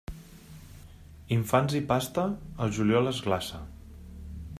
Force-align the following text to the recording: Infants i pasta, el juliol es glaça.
Infants 1.35 1.75
i 1.79 1.81
pasta, 1.91 2.23
el 2.65 2.73
juliol 2.79 3.11
es 3.13 3.21
glaça. 3.27 3.61